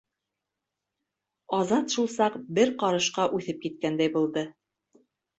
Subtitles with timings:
[1.57, 4.45] Азат шул саҡ бер ҡарышҡа үҫеп киткәндәй булды.